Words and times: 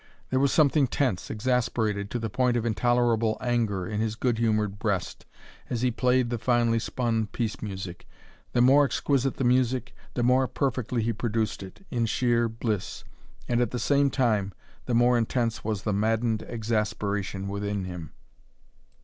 There 0.31 0.39
was 0.39 0.51
something 0.51 0.87
tense, 0.87 1.29
exasperated 1.29 2.09
to 2.09 2.17
the 2.17 2.27
point 2.27 2.57
of 2.57 2.65
intolerable 2.65 3.37
anger, 3.39 3.85
in 3.85 3.99
his 3.99 4.15
good 4.15 4.39
humored 4.39 4.79
breast, 4.79 5.27
as 5.69 5.83
he 5.83 5.91
played 5.91 6.31
the 6.31 6.39
finely 6.39 6.79
spun 6.79 7.27
peace 7.27 7.61
music. 7.61 8.07
The 8.53 8.61
more 8.61 8.83
exquisite 8.83 9.37
the 9.37 9.43
music, 9.43 9.93
the 10.15 10.23
more 10.23 10.47
perfectly 10.47 11.03
he 11.03 11.13
produced 11.13 11.61
it, 11.61 11.85
in 11.91 12.07
sheer 12.07 12.49
bliss; 12.49 13.03
and 13.47 13.61
at 13.61 13.69
the 13.69 13.77
same 13.77 14.09
time, 14.09 14.53
the 14.87 14.95
more 14.95 15.19
intense 15.19 15.63
was 15.63 15.83
the 15.83 15.93
maddened 15.93 16.41
exasperation 16.49 17.47
within 17.47 17.85
him. 17.85 18.13